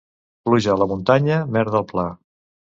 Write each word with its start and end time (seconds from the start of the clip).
Pluja 0.47 0.71
a 0.77 0.77
la 0.83 0.87
muntanya, 0.93 1.39
merda 1.59 1.81
al 1.83 1.89
pla. 1.95 2.09